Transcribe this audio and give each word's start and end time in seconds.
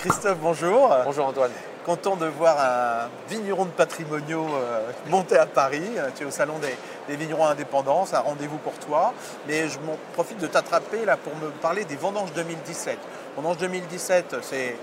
Christophe, 0.00 0.38
bonjour. 0.38 0.90
Bonjour 1.04 1.26
Antoine. 1.26 1.50
Content 1.84 2.16
de 2.16 2.24
voir 2.24 2.56
un 2.58 3.10
vigneron 3.28 3.66
de 3.66 3.70
patrimoniaux 3.70 4.46
euh, 4.46 4.80
monter 5.10 5.36
à 5.36 5.44
Paris. 5.44 5.90
Tu 6.16 6.22
es 6.22 6.26
au 6.26 6.30
salon 6.30 6.54
des, 6.58 7.16
vignerons 7.16 7.44
indépendants, 7.44 8.06
c'est 8.06 8.16
un 8.16 8.20
rendez-vous 8.20 8.56
pour 8.56 8.72
toi. 8.78 9.12
Mais 9.46 9.68
je 9.68 9.78
m'en 9.80 9.98
profite 10.14 10.38
de 10.38 10.46
t'attraper 10.46 11.04
là 11.04 11.18
pour 11.18 11.36
me 11.36 11.50
parler 11.50 11.84
des 11.84 11.96
vendanges 11.96 12.32
2017. 12.32 12.96
Vendanges 13.36 13.58
2017, 13.58 14.36
c'est 14.40 14.76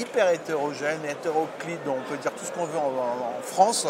hyper 0.00 0.30
hétérogène, 0.30 0.98
hétéroclite, 1.08 1.78
on 1.86 2.10
peut 2.10 2.16
dire 2.16 2.32
tout 2.32 2.44
ce 2.44 2.50
qu'on 2.50 2.64
veut 2.64 2.78
en, 2.78 3.40
France. 3.42 3.86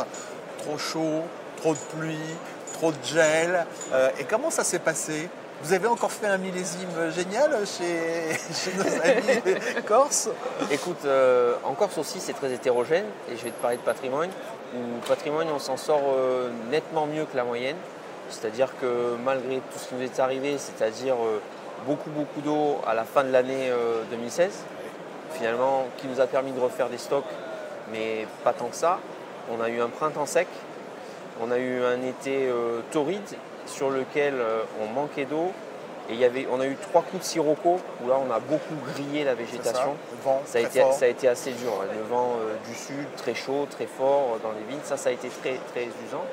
Trop 0.59 0.77
chaud, 0.77 1.23
trop 1.57 1.73
de 1.73 1.79
pluie, 1.97 2.37
trop 2.75 2.93
de 2.93 3.03
gel. 3.03 3.65
Euh, 3.95 4.11
et 4.19 4.25
comment 4.25 4.51
ça 4.51 4.63
s'est 4.63 4.81
passé? 4.81 5.31
Vous 5.63 5.73
avez 5.73 5.87
encore 5.87 6.13
fait 6.13 6.27
un 6.27 6.37
millésime 6.37 7.11
génial 7.15 7.59
chez, 7.67 8.39
nos 8.77 9.03
amis 9.03 9.83
corses 9.87 10.29
Écoute, 10.71 11.05
euh, 11.07 11.55
en 11.65 11.73
Corse 11.73 11.97
aussi 11.99 12.21
c'est 12.21 12.35
très 12.35 12.53
hétérogène 12.53 13.07
et 13.31 13.37
je 13.37 13.43
vais 13.43 13.51
te 13.51 13.61
parler 13.61 13.79
de 13.79 13.83
patrimoine. 13.83 14.31
Au 14.75 15.07
patrimoine 15.09 15.49
on 15.55 15.59
s'en 15.59 15.77
sort 15.77 16.03
euh, 16.15 16.51
nettement 16.71 17.07
mieux 17.07 17.25
que 17.25 17.37
la 17.37 17.45
moyenne. 17.45 17.77
C'est-à-dire 18.29 18.69
que 18.81 19.17
malgré 19.25 19.57
tout 19.57 19.79
ce 19.79 19.89
qui 19.89 19.95
nous 19.95 20.03
est 20.03 20.21
arrivé, 20.21 20.59
c'est-à-dire 20.59 21.15
euh, 21.15 21.41
beaucoup 21.87 22.11
beaucoup 22.11 22.41
d'eau 22.43 22.79
à 22.87 22.95
la 22.95 23.05
fin 23.05 23.25
de 23.25 23.31
l'année 23.31 23.71
2016, 24.11 24.51
finalement 25.33 25.87
qui 25.97 26.07
nous 26.07 26.21
a 26.21 26.27
permis 26.27 26.53
de 26.53 26.61
refaire 26.61 26.89
des 26.89 26.99
stocks, 26.99 27.25
mais 27.93 28.27
pas 28.45 28.53
tant 28.53 28.67
que 28.67 28.77
ça. 28.77 28.99
On 29.51 29.63
a 29.63 29.69
eu 29.69 29.81
un 29.81 29.89
printemps 29.89 30.27
sec, 30.27 30.49
on 31.41 31.51
a 31.51 31.59
eu 31.59 31.83
un 31.83 32.03
été 32.03 32.51
torride 32.91 33.37
sur 33.67 33.91
lequel 33.91 34.35
euh, 34.35 34.63
on 34.83 34.93
manquait 34.93 35.25
d'eau. 35.25 35.53
Et 36.09 36.13
il 36.13 36.21
y 36.21 36.25
avait, 36.25 36.47
on 36.53 36.61
a 36.61 36.67
eu 36.67 36.77
trois 36.77 37.03
coups 37.03 37.23
de 37.23 37.27
sirocco 37.27 37.81
où 38.03 38.09
là 38.09 38.15
on 38.25 38.33
a 38.33 38.39
beaucoup 38.39 38.77
grillé 38.93 39.25
la 39.25 39.35
végétation. 39.35 39.97
Ça. 40.45 40.59
a 40.59 40.61
été, 40.61 40.81
ça 40.93 41.05
a 41.05 41.09
été 41.09 41.27
assez 41.27 41.51
dur. 41.51 41.73
Le 41.93 42.03
vent 42.09 42.37
euh, 42.39 42.55
du 42.69 42.77
sud 42.77 43.07
très 43.17 43.35
chaud, 43.35 43.67
très 43.69 43.87
fort 43.87 44.35
euh, 44.35 44.39
dans 44.41 44.53
les 44.53 44.65
vignes, 44.69 44.85
ça 44.85 44.97
ça 44.97 45.09
a 45.09 45.13
été 45.13 45.29
très 45.29 45.59
très 45.73 45.87
usant. 46.07 46.25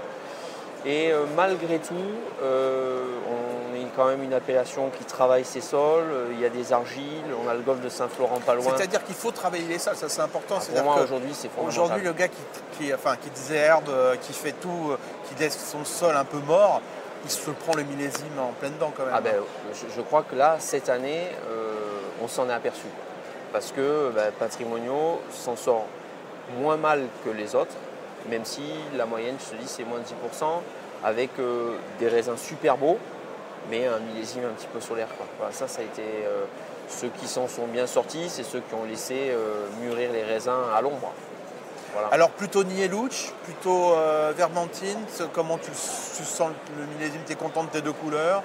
Et 0.86 1.14
malgré 1.38 1.80
tout, 1.80 1.94
on 2.44 3.74
est 3.74 3.88
quand 3.96 4.06
même 4.06 4.22
une 4.22 4.34
appellation 4.34 4.90
qui 4.90 5.06
travaille 5.06 5.46
ses 5.46 5.62
sols. 5.62 6.12
Il 6.34 6.42
y 6.42 6.46
a 6.46 6.50
des 6.50 6.74
argiles, 6.74 7.24
on 7.42 7.48
a 7.48 7.54
le 7.54 7.62
golfe 7.62 7.80
de 7.80 7.88
Saint-Florent 7.88 8.42
pas 8.46 8.54
loin. 8.54 8.74
C'est-à-dire 8.76 9.02
qu'il 9.06 9.16
faut 9.16 9.32
travailler 9.32 9.64
les 9.70 9.80
sols, 9.80 9.96
ça 9.96 10.10
c'est 10.10 10.20
important. 10.20 10.58
Ah, 10.60 10.74
pour 10.76 10.84
moi 10.84 11.02
aujourd'hui 11.02 11.32
c'est 11.32 11.50
Aujourd'hui 11.66 12.04
le 12.04 12.12
gars 12.12 12.28
qui, 12.28 12.42
qui, 12.78 12.94
enfin, 12.94 13.16
qui 13.16 13.30
désherbe, 13.30 13.90
qui 14.24 14.34
fait 14.34 14.52
tout, 14.52 14.92
qui 15.30 15.42
laisse 15.42 15.58
son 15.72 15.86
sol 15.86 16.18
un 16.18 16.26
peu 16.26 16.40
mort, 16.40 16.82
il 17.24 17.32
se 17.32 17.50
prend 17.52 17.74
le 17.76 17.84
millésime 17.84 18.38
en 18.40 18.52
pleine 18.52 18.78
dent 18.80 18.92
quand 18.96 19.06
même. 19.06 19.14
Ah 19.16 19.22
ben, 19.22 19.36
je, 19.74 20.02
crois 20.02 20.24
que 20.24 20.36
là, 20.36 20.58
cette 20.60 20.90
année, 20.90 21.28
euh, 21.50 21.76
on 22.22 22.28
s'en 22.28 22.50
est 22.50 22.54
aperçu. 22.54 22.88
Parce 23.52 23.72
que 23.72 24.12
ben, 24.14 24.32
Patrimoniaux 24.38 25.22
s'en 25.32 25.56
sort 25.56 25.86
moins 26.60 26.78
mal 26.78 27.04
que 27.24 27.30
les 27.30 27.56
autres, 27.56 27.76
même 28.30 28.44
si 28.46 28.62
la 28.96 29.06
moyenne, 29.06 29.36
je 29.40 29.56
te 29.56 29.62
dis, 29.62 29.68
c'est 29.68 29.86
moins 29.86 30.00
de 30.00 30.04
10%, 30.04 30.46
avec 31.04 31.30
euh, 31.40 31.76
des 32.00 32.08
raisins 32.08 32.38
super 32.38 32.78
beaux, 32.78 32.98
mais 33.70 33.88
un 33.88 34.00
millésime 34.00 34.44
un 34.46 34.54
petit 34.54 34.68
peu 34.68 34.82
solaire. 34.82 35.08
ça, 35.52 35.68
ça 35.68 35.82
a 35.82 35.84
été 35.84 36.02
euh, 36.02 36.44
ceux 36.90 37.10
qui 37.20 37.28
s'en 37.28 37.48
sont 37.48 37.68
bien 37.68 37.88
sortis, 37.88 38.28
c'est 38.28 38.44
ceux 38.44 38.60
qui 38.60 38.76
ont 38.76 38.84
laissé 38.84 39.32
mûrir 39.82 40.12
les 40.12 40.24
raisins 40.24 40.52
à 40.76 40.82
l'ombre. 40.82 41.14
Alors 42.12 42.30
plutôt 42.32 42.64
Nielouch, 42.64 43.32
plutôt 43.44 43.94
euh, 43.94 44.34
Vermentine, 44.36 45.00
comment 45.34 45.58
tu, 45.58 45.72
sens 45.74 46.52
le 46.78 46.86
millésime 46.86 47.22
Tu 47.26 47.34
es 47.34 47.36
content 47.36 47.64
de 47.64 47.70
tes 47.70 47.82
deux 47.82 47.94
couleurs 47.94 48.44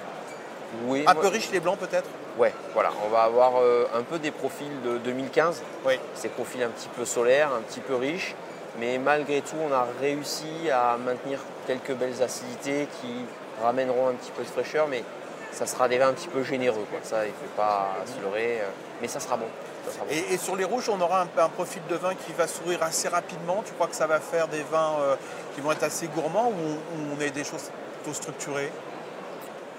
Oui. 0.85 1.03
Un 1.07 1.15
peu 1.15 1.27
riche 1.27 1.49
les 1.51 1.59
blancs 1.59 1.77
peut-être? 1.77 2.09
Ouais, 2.37 2.53
voilà, 2.73 2.91
on 3.05 3.09
va 3.09 3.23
avoir 3.23 3.61
euh, 3.61 3.85
un 3.93 4.03
peu 4.03 4.19
des 4.19 4.31
profils 4.31 4.81
de 4.85 4.97
2015. 4.99 5.61
Oui. 5.85 5.99
Ces 6.13 6.29
profils 6.29 6.63
un 6.63 6.69
petit 6.69 6.89
peu 6.89 7.05
solaires, 7.05 7.49
un 7.53 7.61
petit 7.61 7.81
peu 7.81 7.95
riches, 7.95 8.35
mais 8.79 8.97
malgré 8.97 9.41
tout, 9.41 9.57
on 9.67 9.73
a 9.73 9.87
réussi 9.99 10.69
à 10.71 10.97
maintenir 10.97 11.39
quelques 11.67 11.93
belles 11.93 12.21
acidités 12.23 12.87
qui 13.01 13.25
ramèneront 13.61 14.09
un 14.09 14.13
petit 14.13 14.31
peu 14.31 14.43
de 14.43 14.47
fraîcheur, 14.47 14.87
mais 14.87 15.03
ça 15.51 15.65
sera 15.65 15.87
des 15.87 15.97
vins 15.97 16.09
un 16.09 16.13
petit 16.13 16.27
peu 16.27 16.43
généreux. 16.43 16.85
Ça, 17.03 17.25
il 17.25 17.29
ne 17.29 17.33
faut 17.33 17.55
pas 17.57 17.95
se 18.05 18.21
leurrer, 18.21 18.59
euh, 18.61 18.69
mais 19.01 19.07
ça 19.07 19.19
sera 19.19 19.37
bon. 19.37 19.47
Et, 20.09 20.37
sur 20.37 20.55
les 20.55 20.65
rouges, 20.65 20.89
on 20.89 20.99
aura 21.01 21.21
un, 21.21 21.49
profil 21.49 21.81
de 21.89 21.95
vin 21.95 22.13
qui 22.15 22.33
va 22.33 22.47
s'ouvrir 22.47 22.81
assez 22.83 23.07
rapidement. 23.07 23.63
Tu 23.65 23.73
crois 23.73 23.87
que 23.87 23.95
ça 23.95 24.07
va 24.07 24.19
faire 24.19 24.47
des 24.47 24.63
vins 24.63 24.95
euh, 25.01 25.15
qui 25.55 25.61
vont 25.61 25.71
être 25.71 25.83
assez 25.83 26.07
gourmands 26.07 26.49
ou 26.49 27.15
on, 27.17 27.21
est 27.21 27.31
des 27.31 27.43
choses 27.43 27.71
plutôt 27.93 28.15
structurées? 28.15 28.71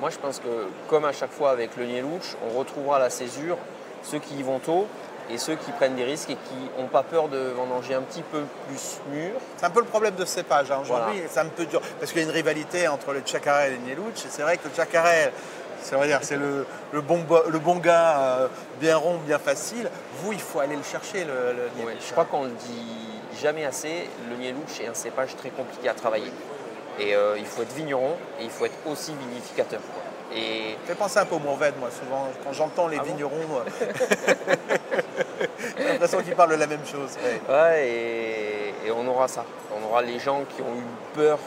Moi, 0.00 0.10
je 0.10 0.18
pense 0.18 0.38
que, 0.40 0.68
comme 0.88 1.04
à 1.04 1.12
chaque 1.12 1.32
fois 1.32 1.50
avec 1.50 1.76
le 1.76 1.84
Nielouch, 1.84 2.36
on 2.46 2.58
retrouvera 2.58 2.98
la 2.98 3.10
césure 3.10 3.58
ceux 4.02 4.18
qui 4.18 4.34
y 4.34 4.42
vont 4.42 4.58
tôt 4.58 4.86
et 5.30 5.38
ceux 5.38 5.54
qui 5.54 5.70
prennent 5.72 5.94
des 5.94 6.04
risques 6.04 6.30
et 6.30 6.36
qui 6.36 6.80
n'ont 6.80 6.88
pas 6.88 7.02
peur 7.02 7.28
de 7.28 7.38
vendanger 7.56 7.94
un 7.94 8.02
petit 8.02 8.22
peu 8.22 8.42
plus 8.66 8.98
mûr. 9.12 9.32
C'est 9.56 9.66
un 9.66 9.70
peu 9.70 9.80
le 9.80 9.86
problème 9.86 10.14
de 10.14 10.24
ce 10.24 10.34
cépage. 10.34 10.70
Hein. 10.70 10.80
Aujourd'hui, 10.82 11.22
c'est 11.28 11.40
un 11.40 11.46
peu 11.46 11.66
dur 11.66 11.80
parce 11.98 12.12
qu'il 12.12 12.22
y 12.22 12.24
a 12.24 12.28
une 12.28 12.34
rivalité 12.34 12.88
entre 12.88 13.12
le 13.12 13.22
Chacarel 13.24 13.74
et 13.74 13.76
le 13.76 13.82
Nielouch. 13.82 14.24
Et 14.24 14.28
c'est 14.28 14.42
vrai 14.42 14.56
que 14.56 14.68
le 14.68 14.74
Chacarel, 14.74 15.32
c'est 15.82 16.36
le, 16.36 16.66
le, 16.92 17.00
bon, 17.00 17.24
le 17.48 17.58
bon 17.58 17.76
gars 17.76 18.18
euh, 18.20 18.48
bien 18.80 18.96
rond, 18.96 19.18
bien 19.26 19.38
facile. 19.38 19.90
Vous, 20.22 20.32
il 20.32 20.40
faut 20.40 20.60
aller 20.60 20.76
le 20.76 20.82
chercher, 20.82 21.24
le, 21.24 21.52
le 21.52 21.92
Je 22.06 22.12
crois 22.12 22.24
qu'on 22.24 22.44
le 22.44 22.50
dit 22.50 23.10
jamais 23.40 23.64
assez. 23.64 24.08
Le 24.28 24.36
Nielouch 24.36 24.80
est 24.82 24.86
un 24.86 24.94
cépage 24.94 25.36
très 25.36 25.50
compliqué 25.50 25.88
à 25.88 25.94
travailler. 25.94 26.32
Et 26.98 27.14
euh, 27.14 27.38
il 27.38 27.46
faut 27.46 27.62
être 27.62 27.72
vigneron 27.72 28.16
et 28.38 28.44
il 28.44 28.50
faut 28.50 28.66
être 28.66 28.76
aussi 28.86 29.12
vinificateur. 29.14 29.80
Et... 30.34 30.76
Fait 30.86 30.94
penser 30.94 31.18
un 31.18 31.24
peu 31.24 31.36
au 31.36 31.38
Mourvèdre, 31.38 31.78
moi, 31.78 31.88
souvent. 31.90 32.28
Quand 32.44 32.52
j'entends 32.52 32.88
les 32.88 32.98
ah 32.98 33.02
vignerons, 33.02 33.62
j'ai 35.78 35.84
l'impression 35.84 36.22
qu'ils 36.22 36.36
parlent 36.36 36.52
de 36.52 36.56
la 36.56 36.66
même 36.66 36.84
chose. 36.86 37.16
Ouais, 37.48 37.88
et, 37.88 38.90
on 38.94 39.06
aura 39.06 39.28
ça. 39.28 39.44
On 39.74 39.84
aura 39.88 40.02
les 40.02 40.18
gens 40.18 40.42
qui 40.54 40.62
ont 40.62 40.74
eu 40.76 40.84
peur 41.14 41.38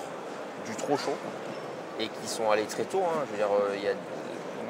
du 0.65 0.75
trop 0.75 0.97
chaud 0.97 1.15
et 1.99 2.07
qui 2.07 2.27
sont 2.27 2.49
allés 2.51 2.63
très 2.63 2.83
tôt. 2.83 3.01
Hein. 3.05 3.25
Je 3.25 3.31
veux 3.31 3.37
dire, 3.37 3.49
il 3.75 3.83
y 3.83 3.87
a 3.87 3.93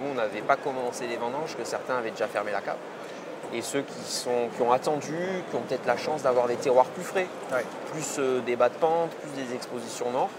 nous, 0.02 0.12
on 0.12 0.16
n'avait 0.16 0.42
pas 0.42 0.56
commencé 0.56 1.08
les 1.08 1.18
vendanges, 1.18 1.56
que 1.56 1.64
certains 1.64 1.98
avaient 1.98 2.12
déjà 2.12 2.28
fermé 2.28 2.52
la 2.52 2.62
cave. 2.62 2.78
Et 3.54 3.62
ceux 3.62 3.82
qui, 3.82 4.12
sont, 4.12 4.50
qui 4.56 4.62
ont 4.62 4.72
attendu, 4.72 5.16
qui 5.50 5.56
ont 5.56 5.62
peut-être 5.62 5.86
la 5.86 5.98
chance 5.98 6.24
d'avoir 6.24 6.48
des 6.48 6.56
terroirs 6.56 6.88
plus 6.88 7.04
frais, 7.04 7.28
plus 7.92 8.18
euh, 8.18 8.40
des 8.42 8.56
bas 8.56 8.70
de 8.70 8.76
pente, 8.76 9.12
plus 9.12 9.44
des 9.44 9.54
expositions 9.54 10.10
nord, 10.12 10.30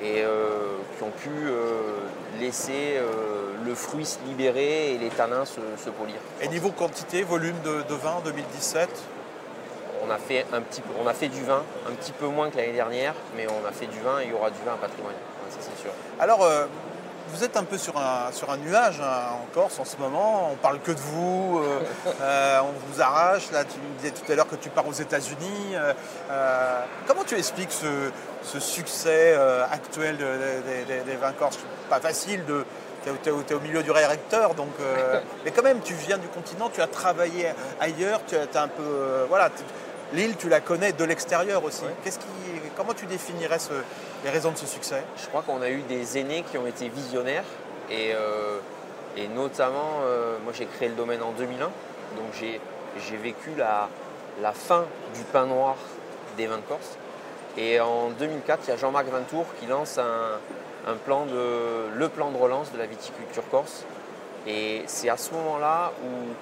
et 0.00 0.22
euh, 0.22 0.76
qui 0.96 1.02
ont 1.02 1.10
pu 1.10 1.30
euh, 1.30 1.72
laisser 2.38 3.00
le 3.64 3.74
fruit 3.74 4.04
se 4.04 4.18
libérer 4.26 4.94
et 4.94 4.98
les 4.98 5.08
tanins 5.08 5.44
se, 5.44 5.90
polir. 5.90 6.16
Et 6.40 6.48
niveau 6.48 6.70
quantité, 6.70 7.22
volume 7.22 7.56
de, 7.64 7.94
vin 7.94 8.12
en 8.18 8.20
2017 8.20 8.88
on 10.06 10.10
a, 10.10 10.18
fait 10.18 10.46
un 10.52 10.60
petit 10.60 10.82
on 11.02 11.06
a 11.08 11.14
fait 11.14 11.26
du 11.26 11.42
vin, 11.42 11.64
un 11.88 11.92
petit 11.92 12.12
peu 12.12 12.26
moins 12.26 12.50
que 12.50 12.58
l'année 12.58 12.74
dernière, 12.74 13.14
mais 13.34 13.46
on 13.48 13.66
a 13.66 13.72
fait 13.72 13.86
du 13.86 13.98
vin 13.98 14.20
et 14.20 14.24
il 14.26 14.30
y 14.30 14.34
aura 14.34 14.50
du 14.50 14.58
vin 14.64 14.74
à 14.74 14.76
patrimoine, 14.76 15.14
ça 15.50 15.58
c'est 15.60 15.82
sûr. 15.82 15.90
Alors, 16.18 16.46
vous 17.32 17.44
êtes 17.44 17.56
un 17.56 17.64
peu 17.64 17.76
sur 17.76 17.96
un, 17.96 18.30
sur 18.32 18.50
un 18.50 18.56
nuage 18.56 19.00
hein, 19.00 19.34
en 19.42 19.54
Corse 19.54 19.78
en 19.78 19.84
ce 19.84 19.96
moment. 19.96 20.50
On 20.52 20.56
parle 20.56 20.80
que 20.80 20.92
de 20.92 20.98
vous, 20.98 21.58
euh, 21.58 21.80
euh, 22.20 22.60
on 22.62 22.72
vous 22.88 23.00
arrache. 23.00 23.50
Là, 23.52 23.64
tu 23.64 23.78
me 23.78 23.98
disais 23.98 24.12
tout 24.12 24.30
à 24.30 24.34
l'heure 24.34 24.48
que 24.48 24.56
tu 24.56 24.68
pars 24.70 24.86
aux 24.86 24.92
États-Unis. 24.92 25.74
Euh, 25.74 26.84
comment 27.06 27.24
tu 27.24 27.36
expliques 27.36 27.72
ce, 27.72 28.60
succès 28.60 29.36
actuel 29.70 30.16
des, 30.16 31.16
vins 31.16 31.32
corses? 31.32 31.58
Pas 31.90 32.00
facile 32.00 32.44
de. 32.44 32.64
Tu 33.04 33.30
es, 33.30 33.54
au 33.54 33.60
milieu 33.60 33.82
du 33.82 33.90
réacteur, 33.92 34.54
donc. 34.54 34.72
mais 35.44 35.50
quand 35.50 35.62
même, 35.62 35.80
tu 35.80 35.94
viens 35.94 36.18
du 36.18 36.28
continent, 36.28 36.70
tu 36.72 36.80
as 36.80 36.88
travaillé 36.88 37.52
ailleurs, 37.80 38.20
tu 38.26 38.36
as, 38.36 38.62
un 38.62 38.68
peu. 38.68 39.26
voilà. 39.28 39.50
L'île, 40.12 40.36
tu 40.36 40.48
la 40.48 40.60
connais 40.60 40.92
de 40.92 41.04
l'extérieur 41.04 41.64
aussi. 41.64 41.82
Qu'est-ce 42.04 42.20
qui, 42.20 42.26
comment 42.76 42.94
tu 42.94 43.06
définirais 43.06 43.58
les 44.26 44.32
raisons 44.32 44.50
de 44.50 44.56
ce 44.56 44.66
succès 44.66 45.04
Je 45.22 45.26
crois 45.28 45.42
qu'on 45.42 45.62
a 45.62 45.70
eu 45.70 45.82
des 45.82 46.18
aînés 46.18 46.44
qui 46.50 46.58
ont 46.58 46.66
été 46.66 46.88
visionnaires 46.88 47.44
et, 47.88 48.10
euh, 48.12 48.58
notamment, 49.36 50.00
euh, 50.02 50.36
moi 50.42 50.52
j'ai 50.52 50.66
créé 50.66 50.88
le 50.88 50.96
domaine 50.96 51.22
en 51.22 51.30
2001, 51.30 51.66
donc 51.66 51.72
j'ai, 52.40 52.60
vécu 53.18 53.50
la, 53.56 53.88
fin 54.52 54.84
du 55.14 55.22
pain 55.32 55.46
noir 55.46 55.76
des 56.36 56.48
vins 56.48 56.56
de 56.56 56.62
Corse. 56.62 56.98
Et 57.56 57.78
en 57.80 58.10
2004, 58.10 58.64
il 58.64 58.70
y 58.70 58.72
a 58.72 58.76
Jean-Marc 58.76 59.06
Vintour 59.06 59.46
qui 59.60 59.66
lance 59.66 59.96
un, 59.98 60.94
plan 61.04 61.24
de, 61.26 61.88
le 61.94 62.08
plan 62.08 62.32
de 62.32 62.36
relance 62.36 62.72
de 62.72 62.78
la 62.78 62.86
viticulture 62.86 63.44
corse. 63.50 63.84
Et 64.46 64.82
c'est 64.86 65.08
à 65.08 65.16
ce 65.16 65.32
moment-là 65.34 65.92
où 66.04 66.34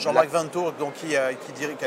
Jean-Marc 0.00 0.28
Vintour, 0.28 0.72
donc, 0.72 0.94
qui, 0.94 1.14
a, 1.16 1.32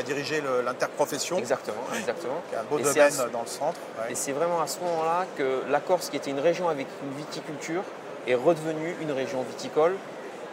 dirigé 0.03 0.41
l'interprofession. 0.63 1.38
Exactement, 1.38 1.83
exactement. 1.97 2.41
Qui 2.50 2.55
a 2.55 2.61
un 2.61 2.63
beau 2.63 2.77
domaine 2.77 3.11
dans 3.31 3.41
le 3.41 3.47
centre. 3.47 3.79
Et 4.09 4.15
c'est 4.15 4.31
vraiment 4.31 4.61
à 4.61 4.67
ce 4.67 4.79
moment-là 4.81 5.25
que 5.38 5.63
la 5.69 5.79
Corse, 5.79 6.09
qui 6.09 6.17
était 6.17 6.31
une 6.31 6.39
région 6.39 6.69
avec 6.69 6.88
une 7.03 7.17
viticulture, 7.17 7.83
est 8.27 8.35
redevenue 8.35 8.95
une 9.01 9.11
région 9.11 9.44
viticole 9.44 9.95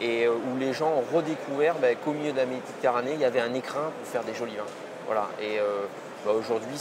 et 0.01 0.25
euh, 0.25 0.33
où 0.33 0.59
les 0.59 0.73
gens 0.73 0.89
ont 0.89 1.17
redécouvert 1.17 1.75
ben, 1.77 1.97
qu'au 2.03 2.13
milieu 2.13 2.33
de 2.33 2.39
la 2.39 2.47
Méditerranée, 2.47 3.13
il 3.15 3.21
y 3.21 3.25
avait 3.25 3.41
un 3.41 3.55
écrin 3.55 3.93
pour 3.99 4.11
faire 4.11 4.25
des 4.25 4.35
jolis 4.35 4.57
vins. 4.57 4.65
Voilà. 5.07 5.29
Et 5.41 5.59
euh, 5.61 5.85
ben, 6.25 6.33
aujourd'hui, 6.33 6.79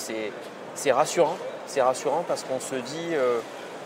c'est 0.76 0.92
rassurant. 0.92 1.38
C'est 1.68 1.82
rassurant 1.82 2.24
parce 2.28 2.44
qu'on 2.44 2.60
se 2.60 2.76
dit, 2.76 3.10
euh, 3.14 3.40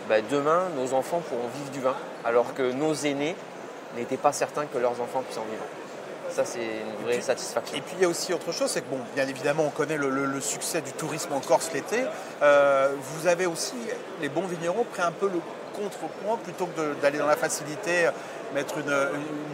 ben, 0.08 0.24
demain, 0.30 0.68
nos 0.76 0.94
enfants 0.94 1.20
pourront 1.28 1.48
vivre 1.58 1.70
du 1.70 1.80
vin, 1.80 1.96
alors 2.24 2.54
que 2.54 2.72
nos 2.72 2.94
aînés 2.94 3.34
n'étaient 3.96 4.16
pas 4.16 4.32
certains 4.32 4.66
que 4.66 4.78
leurs 4.78 5.00
enfants 5.00 5.22
puissent 5.22 5.38
en 5.38 5.44
vivre. 5.44 5.64
Ça, 6.34 6.44
c'est 6.44 6.58
une 6.58 7.04
vraie 7.06 7.20
satisfaction. 7.20 7.76
Et 7.76 7.80
puis 7.80 7.94
il 7.96 8.02
y 8.02 8.04
a 8.04 8.08
aussi 8.08 8.34
autre 8.34 8.50
chose, 8.50 8.68
c'est 8.68 8.80
que 8.80 8.90
bon, 8.90 8.98
bien 9.14 9.28
évidemment, 9.28 9.66
on 9.66 9.70
connaît 9.70 9.96
le, 9.96 10.40
succès 10.40 10.80
du 10.80 10.90
tourisme 10.90 11.32
en 11.32 11.38
Corse 11.38 11.70
l'été. 11.72 12.02
Euh, 12.42 12.92
vous 13.00 13.28
avez 13.28 13.46
aussi, 13.46 13.76
les 14.20 14.28
bons 14.28 14.46
vignerons, 14.46 14.84
pris 14.84 15.02
un 15.02 15.12
peu 15.12 15.26
le 15.26 15.40
contre-point 15.76 16.36
plutôt 16.42 16.66
que 16.66 16.94
d'aller 17.00 17.18
dans 17.18 17.28
la 17.28 17.36
facilité, 17.36 18.08
mettre 18.52 18.78
une, 18.78 18.94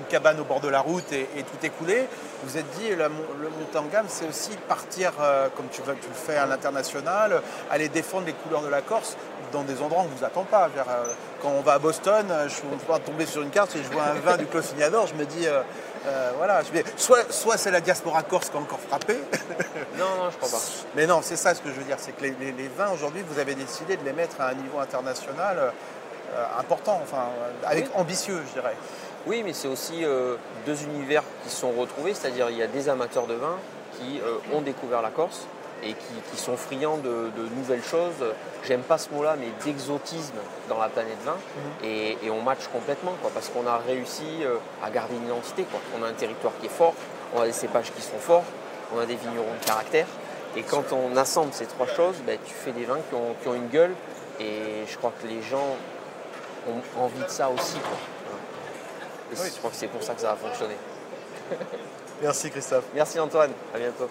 cabane 0.08 0.40
au 0.40 0.44
bord 0.44 0.60
de 0.60 0.68
la 0.68 0.80
route 0.80 1.12
et, 1.12 1.26
tout 1.42 1.66
écouler. 1.66 2.06
Vous 2.44 2.56
êtes 2.56 2.68
dit, 2.78 2.88
le, 2.88 2.96
le 2.96 3.78
en 3.78 3.84
gamme, 3.84 4.06
c'est 4.08 4.26
aussi 4.26 4.50
partir, 4.66 5.12
euh, 5.20 5.48
comme 5.54 5.66
tu, 5.70 5.82
tu, 5.82 5.88
le 5.90 6.14
fais 6.14 6.36
à 6.36 6.46
l'international, 6.46 7.42
aller 7.70 7.90
défendre 7.90 8.24
les 8.24 8.32
couleurs 8.32 8.62
de 8.62 8.68
la 8.68 8.80
Corse 8.80 9.18
dans 9.52 9.64
des 9.64 9.82
endroits 9.82 10.02
où 10.02 10.06
on 10.06 10.10
ne 10.10 10.18
vous 10.18 10.24
attend 10.24 10.44
pas. 10.44 10.70
Euh, 10.76 11.04
quand 11.42 11.50
on 11.50 11.60
va 11.60 11.74
à 11.74 11.78
Boston, 11.78 12.26
je 12.48 12.54
vais 12.54 13.00
tomber 13.00 13.26
sur 13.26 13.42
une 13.42 13.50
carte 13.50 13.76
et 13.76 13.82
je 13.82 13.92
vois 13.92 14.04
un 14.04 14.14
vin 14.14 14.36
du 14.38 14.46
Clos 14.46 14.62
je 14.62 15.14
me 15.14 15.24
dis, 15.24 15.46
euh, 16.06 16.32
voilà, 16.37 16.62
soit, 16.97 17.31
soit 17.31 17.58
c'est 17.58 17.70
la 17.70 17.81
diaspora 17.81 18.23
corse 18.23 18.49
qui 18.49 18.56
a 18.56 18.61
encore 18.61 18.81
frappé. 18.81 19.14
non, 19.99 20.06
non, 20.19 20.31
je 20.31 20.37
crois 20.37 20.49
pas. 20.49 20.64
Mais 20.94 21.06
non, 21.06 21.20
c'est 21.23 21.37
ça 21.37 21.55
ce 21.55 21.61
que 21.61 21.69
je 21.69 21.75
veux 21.75 21.85
dire, 21.85 21.97
c'est 21.99 22.12
que 22.12 22.23
les, 22.23 22.69
vins 22.76 22.91
aujourd'hui, 22.91 23.23
vous 23.29 23.38
avez 23.38 23.55
décidé 23.55 23.97
de 23.97 24.05
les 24.05 24.12
mettre 24.12 24.41
à 24.41 24.49
un 24.49 24.55
niveau 24.55 24.79
international 24.79 25.58
euh, 25.58 26.44
important, 26.58 27.00
enfin, 27.02 27.26
avec 27.67 27.88
ambitieux, 27.94 28.41
je 28.49 28.61
dirais. 28.61 28.76
Oui, 29.26 29.43
mais 29.44 29.52
c'est 29.52 29.69
aussi 29.69 30.02
euh, 30.02 30.37
deux 30.64 30.82
univers 30.85 31.23
qui 31.44 31.50
sont 31.50 31.73
retrouvés, 31.73 32.14
c'est-à-dire 32.14 32.49
il 32.49 32.56
y 32.56 32.62
a 32.62 32.67
des 32.67 32.88
amateurs 32.88 33.26
de 33.26 33.35
vin 33.35 33.58
qui 33.99 34.20
ont 34.55 34.62
découvert 34.62 35.02
la 35.02 35.11
Corse 35.11 35.47
et 35.82 35.94
qui, 35.94 36.36
sont 36.36 36.56
friands 36.56 36.98
de, 36.98 37.30
nouvelles 37.56 37.82
choses. 37.82 38.24
J'aime 38.66 38.82
pas 38.82 38.98
ce 38.98 39.10
mot-là, 39.10 39.36
mais 39.38 39.48
d'exotisme 39.64 40.36
dans 40.68 40.78
la 40.78 40.88
planète 40.88 41.18
vin. 41.24 41.34
Mhm. 41.34 41.88
Et, 41.88 42.30
on 42.30 42.42
match 42.42 42.68
complètement, 42.72 43.12
quoi, 43.20 43.30
parce 43.32 43.48
qu'on 43.48 43.66
a 43.66 43.78
réussi 43.78 44.24
euh, 44.42 44.56
à 44.82 44.90
garder 44.90 45.16
une 45.16 45.26
identité. 45.26 45.64
Quoi. 45.64 45.80
On 45.98 46.02
a 46.04 46.08
un 46.08 46.12
territoire 46.12 46.52
qui 46.60 46.66
est 46.66 46.70
fort, 46.70 46.94
on 47.34 47.40
a 47.40 47.46
des 47.46 47.52
cépages 47.52 47.92
qui 47.92 48.02
sont 48.02 48.18
forts, 48.18 48.44
on 48.94 49.00
a 49.00 49.06
des 49.06 49.16
vignerons 49.16 49.54
de 49.60 49.66
caractère. 49.66 50.06
Et 50.56 50.62
quand 50.62 50.92
on 50.92 51.16
assemble 51.16 51.52
ces 51.52 51.66
trois 51.66 51.86
choses, 51.86 52.16
ben, 52.26 52.38
tu 52.44 52.52
fais 52.52 52.72
des 52.72 52.84
vins 52.84 52.98
qui 53.08 53.48
ont, 53.48 53.54
une 53.54 53.68
gueule. 53.68 53.94
Et 54.40 54.84
je 54.86 54.96
crois 54.96 55.12
que 55.20 55.26
les 55.26 55.42
gens 55.42 55.76
ont 56.68 57.02
envie 57.02 57.22
de 57.22 57.28
ça 57.28 57.50
aussi. 57.50 57.76
Et 59.32 59.36
je 59.36 59.58
crois 59.58 59.70
que 59.70 59.76
c'est 59.76 59.86
pour 59.86 60.02
ça 60.02 60.14
que 60.14 60.20
ça 60.20 60.32
a 60.32 60.36
fonctionné. 60.36 60.74
Merci 62.22 62.50
Christophe. 62.50 62.84
Merci 62.94 63.20
Antoine, 63.20 63.52
à 63.74 63.78
bientôt. 63.78 64.08